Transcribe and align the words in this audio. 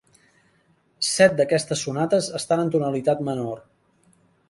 Set 1.09 1.37
d'aquestes 1.41 1.85
sonates 1.89 2.33
estan 2.43 2.65
en 2.65 2.75
tonalitat 2.77 3.25
menor. 3.33 3.65